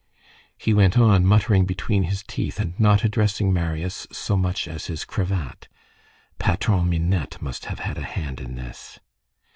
He 0.57 0.73
went 0.73 0.97
on, 0.97 1.27
muttering 1.27 1.65
between 1.65 2.05
his 2.05 2.23
teeth, 2.23 2.59
and 2.59 2.73
not 2.79 3.03
addressing 3.03 3.53
Marius 3.53 4.07
so 4.11 4.35
much 4.35 4.67
as 4.67 4.87
his 4.87 5.05
cravat:— 5.05 5.67
"Patron 6.39 6.89
Minette 6.89 7.39
must 7.39 7.65
have 7.65 7.77
had 7.81 7.99
a 7.99 8.03
hand 8.03 8.41
in 8.41 8.55
this." 8.55 8.99